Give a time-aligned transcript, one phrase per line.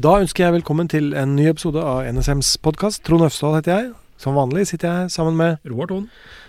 [0.00, 3.02] Da ønsker jeg velkommen til en ny episode av NSMs podkast.
[3.04, 3.88] Trond Øfsdal heter jeg.
[4.22, 6.06] Som vanlig sitter jeg sammen med Roar Thon.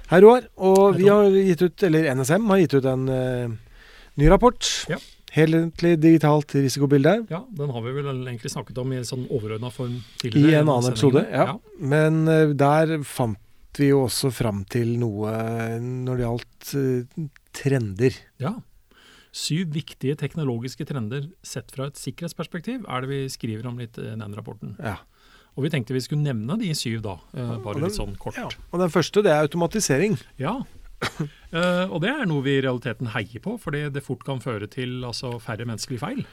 [0.07, 0.45] Hei, Roar.
[0.55, 3.81] Og Hei, vi har gitt ut, eller NSM har gitt ut en uh,
[4.21, 4.69] ny rapport.
[4.87, 5.01] Ja.
[5.35, 7.17] Helhetlig digitalt risikobilde.
[7.33, 10.71] Ja, den har vi vel egentlig snakket om i en sånn overordna form I en
[10.71, 11.27] annen episode.
[11.27, 11.49] ja.
[11.51, 11.59] Ja.
[11.75, 15.35] Men uh, der fant vi jo også fram til noe
[15.81, 18.23] når det gjaldt uh, trender.
[18.39, 18.55] ja.
[19.31, 24.09] Syv viktige teknologiske trender sett fra et sikkerhetsperspektiv er det vi skriver om litt i
[24.11, 24.75] den rapporten.
[24.83, 24.97] Ja.
[25.55, 28.35] Og vi tenkte vi skulle nevne de syv da, eh, bare den- litt sånn kort.
[28.35, 28.49] Ja.
[28.71, 30.19] Og den første, det er automatisering.
[30.37, 30.61] Ja.
[31.01, 34.69] uh, og det er noe vi i realiteten heier på, fordi det fort kan føre
[34.69, 36.25] til altså, færre menneskelige feil.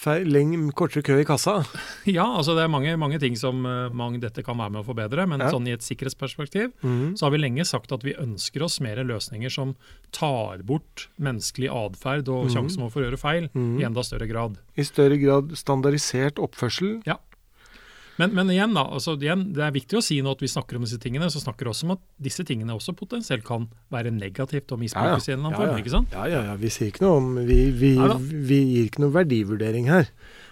[0.00, 1.58] Feil, leng, kortere kø i kassa.
[2.08, 4.86] Ja, altså det er mange, mange ting som eh, mange, dette kan være med å
[4.86, 5.50] forbedre, men Ja.
[5.52, 7.18] sånn i et sikkerhetsperspektiv mm.
[7.20, 9.74] så har vi lenge sagt at vi ønsker oss mer løsninger som
[10.16, 12.52] tar bort menneskelig atferd og mm.
[12.54, 13.74] sjansen for å gjøre feil mm.
[13.82, 14.56] i enda større grad.
[14.80, 17.02] I større grad standardisert oppførsel.
[18.20, 20.76] Men, men igjen, da, altså igjen, det er viktig å si nå at vi snakker
[20.78, 24.12] om disse tingene, så snakker vi også om at disse tingene også potensielt kan være
[24.12, 25.72] negativt og misbrukes i en eller annen Ja, ja.
[25.72, 25.80] form.
[25.82, 26.14] ikke sant?
[26.18, 26.58] Ja, ja, ja.
[26.60, 27.94] Vi sier ikke noe om Vi, vi,
[28.52, 30.10] vi gir ikke noe verdivurdering her.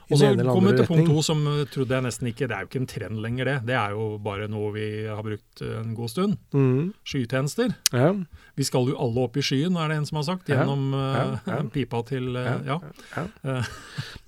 [0.08, 1.16] I Og så den ene eller kommer vi til punkt retning.
[1.18, 3.56] to, som eh, trodde jeg nesten ikke Det er jo ikke en trend lenger, det.
[3.68, 6.36] Det er jo bare noe vi har brukt eh, en god stund.
[6.56, 6.94] Mm.
[7.04, 7.74] Skytjenester.
[7.92, 8.14] Ja,
[8.56, 11.18] Vi skal jo alle opp i skyen, er det en som har sagt, gjennom eh,
[11.18, 11.60] ja, ja.
[11.76, 12.78] pipa til Ja, Ja.
[13.44, 13.58] ja.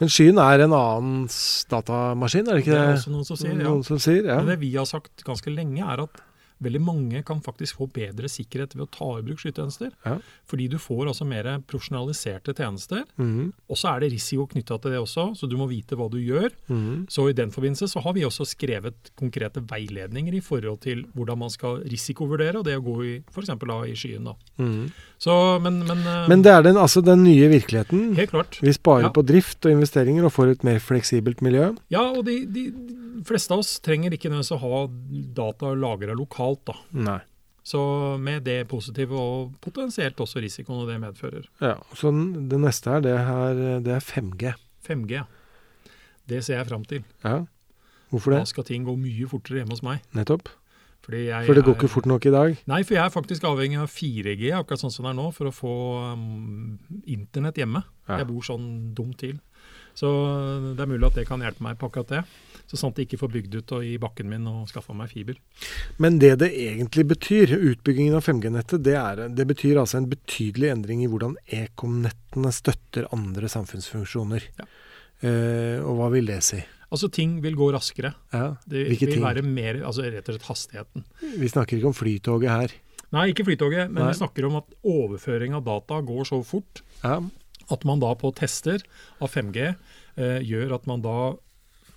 [0.01, 3.41] Men skyen er en annens datamaskin, er det ikke det Det er også noen som
[3.41, 3.73] sier, ja.
[3.89, 4.36] Som sier, ja.
[4.42, 6.20] Men det vi har sagt ganske lenge, er at
[6.62, 9.91] veldig mange kan faktisk få bedre sikkerhet ved å ta i bruk skytjenester.
[10.05, 10.19] Ja.
[10.47, 13.05] Fordi du får altså mer profesjonaliserte tjenester.
[13.19, 16.11] Mhm, Og så er det risiko knytta til det også, så du må vite hva
[16.11, 16.50] du gjør.
[16.69, 17.06] mhm.
[17.08, 21.39] Så i den forbindelse så har vi også skrevet konkrete veiledninger i forhold til hvordan
[21.39, 23.48] man skal risikovurdere, og det å gå i f.eks.
[23.48, 24.24] i skyen.
[24.24, 24.34] da.
[24.58, 24.91] Mhm.
[25.19, 28.14] Så, men, men, eh, Men det er den, altså den nye virkeligheten.
[28.17, 28.58] helt klart.
[28.61, 29.08] Vi sparer Ja.
[29.11, 31.77] på drift og investeringer og får et mer fleksibelt miljø.
[31.91, 34.86] Ja, og de, de, de fleste av oss trenger ikke nødvendigvis å ha
[35.35, 36.49] data lagra lokalt.
[36.66, 36.74] Da.
[36.92, 37.20] Nei.
[37.62, 37.80] Så
[38.18, 41.44] med det positive og potensielt også risikoen det medfører.
[41.61, 44.55] Ja, så det neste her, det er, det er 5G.
[44.86, 45.24] 5G, ja.
[46.27, 47.05] det ser jeg fram til.
[47.22, 47.44] Ja.
[48.11, 50.00] Hvorfor Da skal ting gå mye fortere hjemme hos meg.
[50.16, 50.48] Nettopp.
[51.00, 51.27] For det
[51.64, 52.58] går er- ikke fort nok i dag.
[52.67, 55.48] Nei, for jeg er faktisk avhengig av 4G, akkurat sånn som det er nå, for
[55.48, 55.74] å få
[56.12, 57.82] um, internett hjemme.
[58.08, 58.18] Ja.
[58.18, 59.40] Jeg bor sånn dumt til.
[60.00, 60.08] Så
[60.77, 62.22] det er mulig at det kan hjelpe meg på akkurat det.
[62.70, 65.36] Så sant jeg ikke får bygd ut og i bakken min og skaffa meg fiber.
[66.00, 68.96] Men det det egentlig betyr, utbyggingen av 5G-nettet, det,
[69.36, 74.46] det betyr altså en betydelig endring i hvordan ekom-nettene støtter andre samfunnsfunksjoner.
[74.61, 74.68] Ja.
[75.20, 76.62] Eh, og hva vil det si?
[76.90, 78.14] Altså, ting vil gå raskere.
[78.32, 78.55] Ja.
[78.67, 79.22] Det vil ting?
[79.22, 81.05] være mer, altså rett og slett hastigheten.
[81.42, 82.78] Vi snakker ikke om flytoget her.
[83.11, 84.12] Nei, ikke Flytoget, men Nei.
[84.12, 87.18] vi snakker om at overføring av data går så fort Ja.
[87.70, 88.83] At man da på tester
[89.20, 91.19] av 5G eh, gjør at man da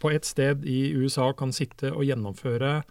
[0.03, 2.81] på et sted i USA kan sitte og gjennomføre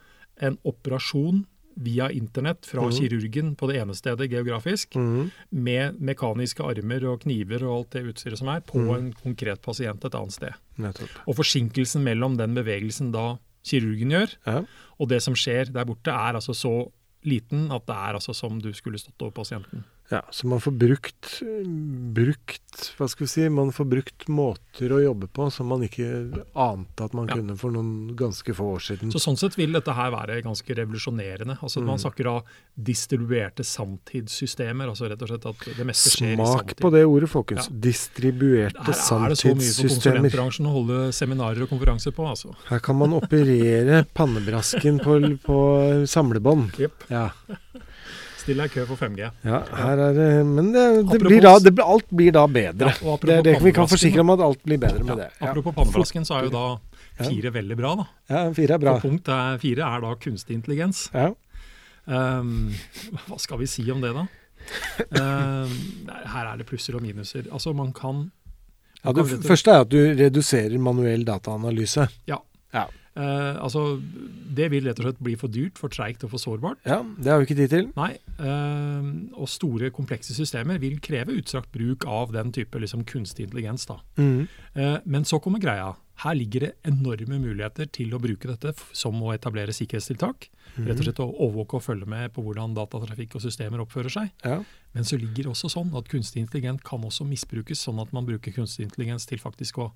[0.42, 1.44] en operasjon
[1.74, 2.92] via internett fra mm.
[2.92, 5.30] kirurgen på det ene stedet geografisk, mm.
[5.50, 8.90] med mekaniske armer og kniver og alt det utstyret som er, på mm.
[8.96, 10.58] en konkret pasient et annet sted.
[10.82, 11.14] Nettopp.
[11.24, 13.36] Og forsinkelsen mellom den bevegelsen da
[13.68, 14.58] kirurgen gjør, Ja.
[14.98, 16.74] og det som skjer der borte, er altså så
[17.24, 19.84] liten at det er altså som du skulle stått over pasienten.
[20.12, 20.20] Ja.
[20.30, 21.28] Så man får brukt,
[22.14, 22.58] brukt
[22.98, 23.42] Hva skal vi si?
[23.52, 26.06] Man får brukt måter å jobbe på som man ikke
[26.56, 27.36] ante at man Ja.
[27.36, 29.10] kunne for noen ganske få år siden.
[29.12, 31.58] Så Sånn sett vil dette her være ganske revolusjonerende.
[31.62, 31.86] Altså Mm.
[31.86, 32.42] Man snakker av
[32.78, 34.88] distribuerte sanntidssystemer.
[34.88, 37.68] altså rett og slett at det meste skjer i Smak på det ordet, folkens.
[37.68, 37.76] Ja.
[37.88, 40.30] Distribuerte Her er det så mye for sanntidssystemer.
[40.30, 42.26] konsulentbransjen å holde seminarer og konferanser på.
[42.28, 42.54] altså.
[42.68, 46.78] Her kan man operere pannebrasken på, på samlebånd.
[46.78, 46.92] Yep.
[47.10, 47.30] Ja.
[48.42, 49.28] Still deg i kø for 5G.
[49.46, 52.92] ja, her er det Men det, det Apropos- blir da, det, alt blir da bedre.
[52.98, 55.28] Ja, det er det, vi kan forsikre om at alt blir bedre med Ja, det.
[55.40, 55.50] Ja.
[55.52, 56.64] apropos pannebrasken, så er jo da
[57.20, 57.28] Ja.
[57.28, 57.94] fire veldig bra.
[57.96, 58.04] da.
[58.30, 58.94] ja, fire er bra.
[58.96, 61.08] Og punkt er, fire er da kunstig intelligens.
[61.14, 61.30] Ja.
[62.06, 62.72] Um,
[63.28, 64.26] hva skal vi si om det, da?
[65.22, 65.70] Um,
[66.08, 67.46] her er det plusser og minuser.
[67.52, 68.30] Altså, man kan
[69.04, 72.08] Ja, det kan første er at du reduserer manuell dataanalyse.
[73.14, 74.00] Eh, altså,
[74.56, 76.78] Det vil rett og slett bli for dyrt, for treigt og for sårbart.
[76.88, 77.92] Ja, Det har vi ikke tid til.
[77.96, 83.46] Nei, eh, Og store, komplekse systemer vil kreve utstrakt bruk av den type liksom, kunstig
[83.48, 83.86] intelligens.
[83.86, 84.00] da.
[84.16, 84.48] Mm.
[84.74, 85.96] Eh, men så kommer greia.
[86.22, 90.48] Her ligger det enorme muligheter til å bruke dette som å etablere sikkerhetstiltak.
[90.76, 90.86] Mm.
[90.86, 94.30] Rett og slett å overvåke og følge med på hvordan datatrafikk og systemer oppfører seg.
[94.44, 94.62] Ja.
[94.94, 98.24] Men så ligger det også sånn at kunstig intelligens kan også misbrukes, sånn at man
[98.28, 99.92] bruker kunstig intelligens til faktisk å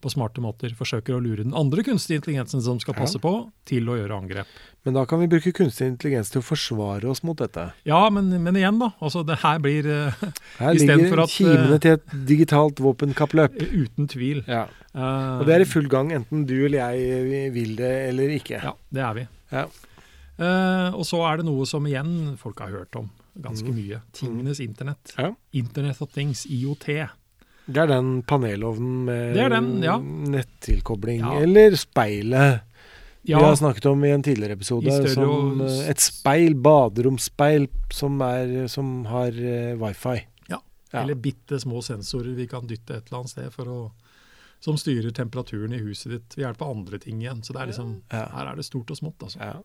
[0.00, 3.22] på smarte måter forsøker å lure den andre kunstige intelligensen som skal passe Ja.
[3.24, 3.32] på,
[3.68, 4.46] til å gjøre angrep.
[4.84, 7.66] Men da kan vi bruke kunstig intelligens til å forsvare oss mot dette.
[7.84, 8.90] Ja, men, men igjen, da.
[9.00, 10.12] altså Det her blir eh,
[10.58, 13.60] Her ligger at, kimene til et digitalt våpenkappløp.
[13.84, 14.42] uten tvil.
[14.48, 14.66] Ja.
[14.94, 18.62] eh, Og det er i full gang, enten du eller jeg vil det eller ikke.
[18.64, 19.26] Ja, det er vi.
[19.52, 19.66] Ja.
[20.40, 23.10] Uh, og så er det noe som igjen folk har hørt om
[23.44, 23.76] ganske Mhm.
[23.76, 23.98] mye.
[24.16, 25.12] Tingenes internett.
[25.18, 25.34] Ja.
[25.52, 26.88] Internet of Things, IOT.
[27.70, 29.98] Det er den panelovnen med den, ja.
[30.00, 31.22] nettilkobling.
[31.22, 31.38] Ja.
[31.44, 32.66] Eller speilet
[33.22, 34.94] Ja, vi har snakket om i en tidligere episode.
[35.12, 40.16] Som eh, et speil, baderomsspeil, som, er, som har uh, wifi.
[40.48, 40.60] Ja.
[40.90, 41.02] Ja.
[41.02, 43.80] eller bitte små sensorer vi kan dytte et eller annet sted for å
[44.60, 47.40] som styrer temperaturen i huset ditt ved hjelp av andre ting igjen.
[47.44, 48.26] Så det er liksom, Ja.
[48.28, 49.22] her er det stort og smått.
[49.22, 49.38] altså.
[49.40, 49.62] Ja.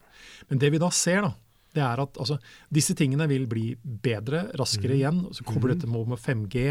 [0.48, 1.34] Men det vi da ser, da,
[1.76, 2.38] det er at altså,
[2.74, 4.98] disse tingene vil bli bedre, raskere mm.
[5.00, 5.22] igjen.
[5.36, 6.66] Så kobler dette med med 5G.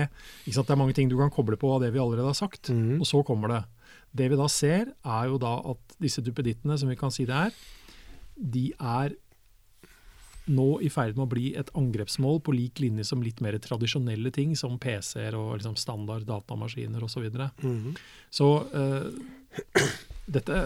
[0.44, 0.68] Ikke sant?
[0.68, 2.72] Det er mange ting du kan koble på av det vi allerede har sagt.
[2.72, 3.00] Mm.
[3.00, 3.62] Og så kommer det.
[4.14, 7.36] Det vi da ser, er jo da at disse duppedittene, som vi kan si det
[7.36, 7.60] er,
[8.34, 9.14] de er
[10.44, 14.32] nå i ferd med å bli et angrepsmål på lik linje som litt mer tradisjonelle
[14.34, 17.14] ting, som PC-er og liksom standard datamaskiner osv.
[17.14, 17.50] Så, videre.
[17.62, 17.94] Mhm.
[18.34, 19.08] så uh,
[20.36, 20.64] dette,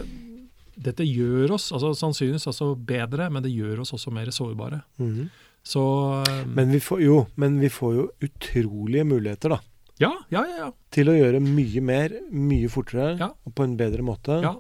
[0.78, 4.82] dette gjør oss altså sannsynligvis altså bedre, men det gjør oss også mer sårbare.
[5.02, 5.28] Mhm.
[5.68, 5.82] Så
[6.24, 9.58] eh, Men vi får jo, men vi får jo utrolige muligheter, da.
[10.00, 10.56] ja, ja, ja.
[10.62, 10.68] ja.
[10.94, 13.32] Til å gjøre mye mer, mye fortere Ja.
[13.44, 14.40] og på en bedre måte.
[14.42, 14.54] ja.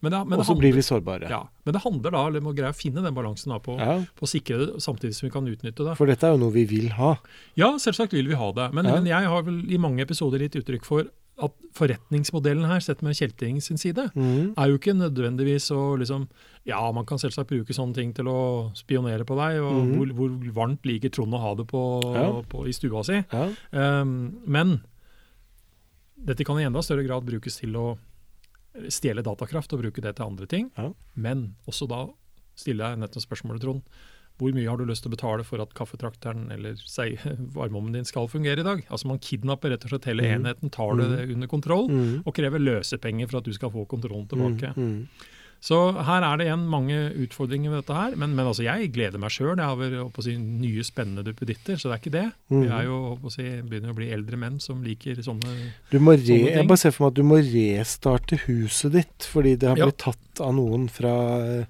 [0.00, 1.26] Men, det, men, og så blir vi sårbare.
[1.26, 3.96] ja, men det handler da om å greie å finne den balansen da, på, Ja,
[4.14, 5.96] på å sikre det, samtidig som vi kan utnytte det.
[5.98, 7.16] For dette er jo noe vi vil ha.
[7.58, 8.68] Ja, selvsagt vil vi ha det.
[8.78, 11.08] Men, men jeg har vel i mange episoder gitt uttrykk for
[11.38, 14.56] at forretningsmodellen her, sett med Kjelting sin side, mm.
[14.58, 16.28] er jo ikke nødvendigvis å liksom
[16.68, 18.40] Ja, man kan selvsagt bruke sånne ting til å
[18.76, 19.92] spionere på deg, og mm.
[19.94, 21.82] hvor, hvor varmt liker Trond å ha det på,
[22.16, 22.28] Ja.
[22.50, 23.22] på, i stua si.
[23.22, 23.46] Ja.
[23.72, 24.80] Um, men
[26.18, 27.86] dette kan i enda større grad brukes til å
[28.92, 30.68] stjele datakraft og bruke det til andre ting.
[30.76, 30.90] Ja.
[31.14, 32.04] Men også da
[32.58, 33.98] stiller jeg nettopp spørsmålet, Trond.
[34.38, 37.16] Hvor mye har du lyst til å betale for at kaffetrakteren eller sei,
[37.56, 38.84] varmeovnen din skal fungere i dag?
[38.88, 40.34] Altså Man kidnapper rett og slett hele mm.
[40.36, 41.32] enheten, tar det Mhm.
[41.34, 42.22] under kontroll mm.
[42.24, 44.74] og krever løsepenger for at du skal få kontrollen tilbake.
[44.76, 45.08] Mhm.
[45.60, 45.74] Så
[46.06, 48.12] her er det igjen mange utfordringer ved dette her.
[48.14, 49.56] Men, men altså jeg gleder meg sjøl.
[49.58, 52.26] Jeg har vel si, nye spennende duppeditter, så det er ikke det.
[52.48, 52.70] Vi Mhm.
[52.78, 55.50] er jo å si, begynner å bli eldre menn som liker sånne
[55.90, 56.46] re, Sånne ting.
[56.46, 59.86] jeg bare ser for meg at du må restarte huset ditt, fordi det har Ja.
[59.90, 61.64] blitt tatt av noen fra eh,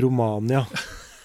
[0.00, 0.64] Romania.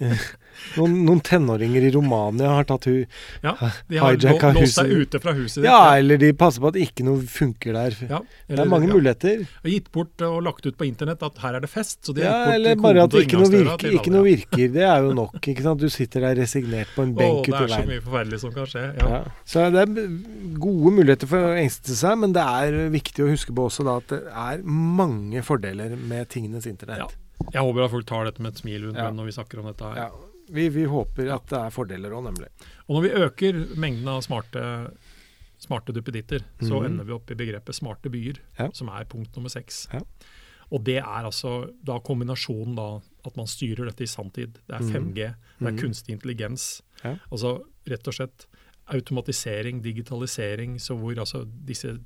[0.76, 3.04] Noen, noen tenåringer i Romania har tatt hu...
[3.42, 3.54] Ja,
[3.88, 7.06] de har lå, Hijacka låst ute fra huset Ja, eller de passer på at ikke
[7.06, 7.96] noe funker der.
[8.10, 8.94] Ja, Det er mange ja.
[8.94, 9.44] muligheter.
[9.64, 12.02] Og gitt bort og lagt ut på internett at her er det fest.
[12.06, 14.66] Så de Ja, eller bare at ikke noe, virker, ikke noe virker.
[14.76, 15.40] Det er jo nok.
[15.40, 15.80] ikke sant?
[15.80, 18.54] Du sitter der resignert på en benk det ute i er så mye forferdelig som
[18.54, 18.84] kan skje.
[19.00, 19.08] Ja.
[19.16, 19.22] Ja.
[19.48, 20.12] Så det er
[20.60, 23.98] gode muligheter for å engste seg, men det er viktig å huske på også da
[24.02, 27.16] at det er mange fordeler med tingenes internett.
[27.52, 29.10] Jeg håper at folk tar dette med et smil rundt Ja.
[29.10, 29.82] når vi snakker om dette.
[29.84, 29.96] her.
[29.96, 30.10] Ja.
[30.50, 32.48] Vi, vi håper at det er fordeler òg, nemlig.
[32.88, 34.62] Og når vi øker mengden av smarte,
[35.58, 36.84] smarte duppeditter, så Mhm.
[36.86, 38.70] ender vi opp i begrepet smarte byer, Ja.
[38.72, 39.86] som er punkt nummer seks.
[39.92, 40.00] Ja.
[40.72, 44.54] Og det er altså da kombinasjonen da at man styrer dette i sanntid.
[44.66, 44.92] Det er Mhm.
[44.92, 45.78] 5G, det er Mhm.
[45.78, 46.82] kunstig intelligens.
[47.04, 47.16] Ja.
[47.30, 48.46] Altså rett og slett
[48.88, 51.98] automatisering, digitalisering, så hvor altså disse,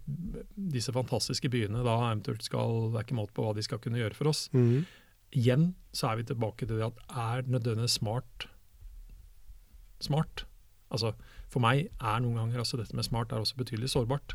[0.71, 3.97] disse fantastiske byene da eventuelt skal Det er ikke måte på hva de skal kunne
[3.99, 4.49] gjøre for oss.
[4.53, 4.85] Mhm.
[5.35, 8.49] Igjen så er vi tilbake til det at er nødvendigvis smart
[10.05, 10.45] smart?
[10.95, 11.15] Altså,
[11.51, 14.35] for meg er noen ganger altså dette med smart er også betydelig sårbart.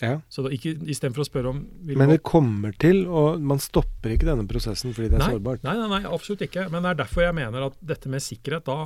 [0.00, 0.14] Ja.
[0.32, 4.28] Så da ikke, istedenfor å spørre om Men det kommer til, og man stopper ikke
[4.30, 5.62] denne prosessen fordi det er nei, sårbart.
[5.66, 6.66] Nei, nei, nei, absolutt ikke.
[6.72, 8.78] Men det er derfor jeg mener at dette med sikkerhet da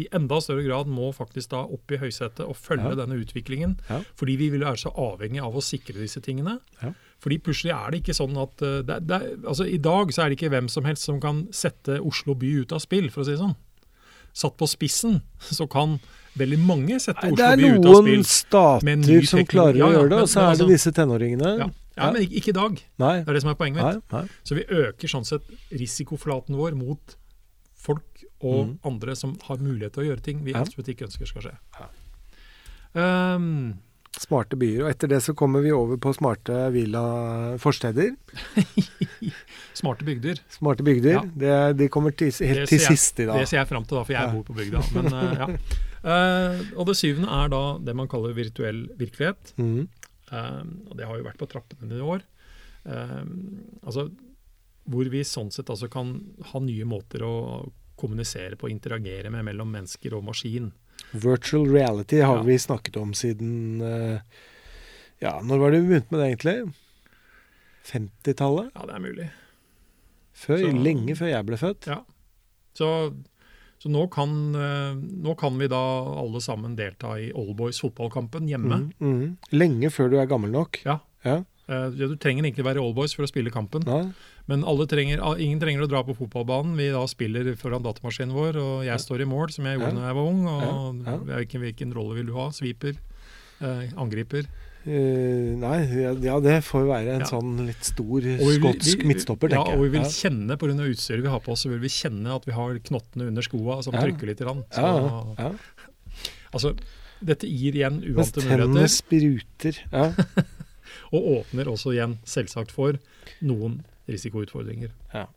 [0.00, 3.00] i enda større grad må faktisk da opp i høysetet og følge Ja.
[3.02, 3.76] denne utviklingen.
[3.90, 4.00] Ja.
[4.16, 6.58] Fordi vi vil være så avhengig av å sikre disse tingene.
[6.80, 6.94] Ja.
[7.22, 10.32] Fordi plutselig er det ikke sånn at eh, det, det, altså I dag så er
[10.32, 13.28] det ikke hvem som helst som kan sette Oslo by ut av spill, for å
[13.28, 13.54] si det sånn.
[14.32, 15.98] Satt på spissen så kan
[16.40, 17.62] veldig mange sette Oslo by ut av spill.
[17.62, 20.94] Det er noen stater som klarer å gjøre det, og så er det altså- disse
[20.98, 21.54] tenåringene.
[21.60, 22.82] Ja, ja, men ikke, i dag.
[22.98, 24.12] Nei, Det er det som er poenget mitt.
[24.12, 24.28] nei, nei.
[24.42, 27.16] Så vi øker sånn sett risikoflaten vår mot
[27.76, 28.78] folk og mm.
[28.88, 30.62] andre som har mulighet til å gjøre ting vi Ja.
[30.62, 31.56] absolutt ikke ønsker skal skje.
[32.94, 33.78] Um,
[34.20, 34.82] Smarte byer.
[34.84, 38.10] Og etter det så kommer vi over på smarte villa-forsteder.
[39.80, 40.42] smarte bygder.
[40.52, 41.14] Smarte bygder.
[41.16, 41.22] Ja.
[41.24, 43.40] Det, de kommer til, helt til sist i dag.
[43.40, 44.34] Det ser jeg fram til, da, for jeg Ja.
[44.34, 44.82] bor på bygda.
[44.98, 45.48] Men, eh, ja.
[46.04, 49.54] uh, og det syvende er da det man kaller virtuell virkelighet.
[49.56, 49.88] Mm.
[50.28, 52.20] Uh, og det har jo vært på trappene i år.
[52.84, 53.24] Uh,
[53.80, 54.10] altså,
[54.92, 56.18] hvor vi sånn sett altså kan
[56.52, 57.34] ha nye måter å
[57.96, 60.72] kommunisere på, interagere med mellom mennesker og maskin.
[61.12, 62.42] Virtual reality har Ja.
[62.42, 64.20] vi snakket om siden eh,
[65.20, 66.72] Ja, når var det vi begynte med det, egentlig?
[67.86, 68.70] 50-tallet?
[68.74, 69.28] Ja, det er mulig.
[70.34, 71.86] Før, Så- Lenge før jeg ble født?
[71.86, 72.00] Ja.
[72.74, 72.88] Så,
[73.78, 75.76] så nå, kan, eh, nå kan vi da
[76.22, 78.90] alle sammen delta i Allboys fotballkampen hjemme.
[79.00, 79.36] Mm, mm.
[79.52, 80.80] Lenge før du er gammel nok?
[80.84, 80.98] Ja.
[81.24, 83.84] Ja, Du trenger egentlig være allboys for å spille kampen.
[83.86, 84.12] Nei.
[84.48, 86.74] Men alle trenger, ingen trenger å dra på fotballbanen.
[86.76, 90.06] Vi da spiller foran datamaskinen vår, og jeg står i mål, som jeg gjorde Ja.
[90.08, 90.42] jeg var ung.
[90.46, 91.38] Og Ja, ja.
[91.38, 92.48] Hvilken, hvilken rolle vil du ha?
[92.50, 92.96] Sweeper?
[93.62, 94.44] Eh, angriper?
[94.84, 97.26] Uh, nei, ja, ja, det får være en Ja.
[97.26, 99.78] sånn litt stor vi vil- skotsk midtstopper, tenker jeg.
[99.78, 100.08] og vi vil Ja.
[100.08, 103.28] kjenne av utstyret vi har på oss, så vil vi kjenne at vi har knottene
[103.28, 104.00] under skoa som Ja.
[104.02, 104.38] trykker litt.
[104.40, 104.64] Grann.
[104.72, 105.52] Så, Ja, ja.
[106.52, 106.76] Altså,
[107.24, 109.78] dette gir igjen Mens uante tennene spruter.
[109.92, 110.12] Ja.
[111.12, 112.98] og åpner også igjen selvsagt for
[113.44, 114.90] noen risikoutfordringer.
[115.14, 115.28] Ja.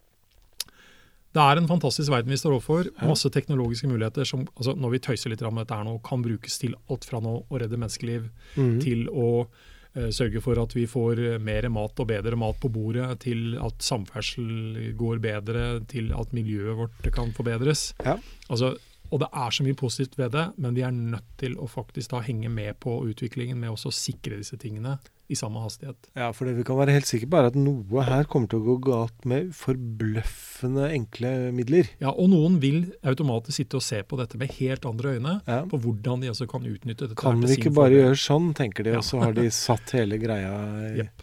[1.36, 2.88] Det er en fantastisk verden vi står overfor.
[3.04, 6.62] Masse teknologiske muligheter som altså når vi tøyser litt om dette her nå, kan brukes
[6.62, 8.78] til alt fra nå å redde menneskeliv mm.
[8.84, 12.72] til å uh, sørge for at vi får eh, mer mat og bedre mat på
[12.72, 17.90] bordet, til at samferdsel går bedre, til at miljøet vårt kan forbedres.
[18.06, 18.16] Ja.
[18.48, 18.78] Altså,
[19.12, 22.12] og det er så mye positivt ved det, men vi er nødt til å faktisk
[22.12, 24.98] da henge med på utviklingen med også å sikre disse tingene
[25.30, 26.10] i samme hastighet.
[26.14, 28.60] Ja, for det vi kan være helt sikre på er at noe her kommer til
[28.62, 31.90] å gå galt med forbløffende enkle midler.
[32.02, 35.64] Ja, Og noen vil automatisk sitte og se på dette med helt andre øyne, Ja.
[35.66, 37.16] på hvordan de også kan utnytte dette.
[37.16, 38.98] Kan vi ikke bare gjøre sånn, tenker de, Ja.
[38.98, 41.22] og så har de satt hele greia i, yep.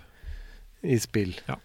[0.82, 1.34] i spill.
[1.48, 1.56] Ja.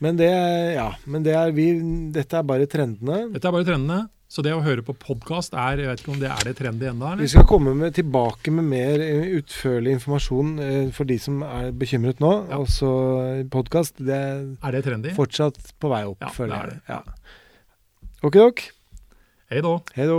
[0.00, 0.28] Men det,
[0.74, 1.72] ja, men det er vi,
[2.12, 3.32] dette er bare trendene.
[3.32, 4.10] Dette er bare trendene.
[4.28, 6.88] Så det å høre på podkast er jeg vet ikke om det er det trendy
[6.90, 7.12] ennå?
[7.20, 11.68] Vi skal komme med, tilbake med mer eh, utførlig informasjon eh, for de som er
[11.78, 12.32] bekymret nå.
[12.50, 12.58] Ja.
[12.58, 12.90] Altså
[13.54, 15.12] podkast, det er Er det trendy?
[15.14, 16.80] fortsatt på vei opp, Ja, det føler er jeg.
[16.80, 16.82] det.
[16.90, 17.00] Ja.
[18.26, 18.64] Ok, ok.
[19.54, 19.76] Hei da.
[19.94, 20.18] Hei då.